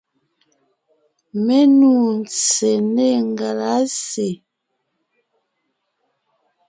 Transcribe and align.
Mé 1.45 1.59
nû 1.77 1.91
ntse 2.17 2.71
nê 2.95 3.09
ngelásè. 3.29 4.29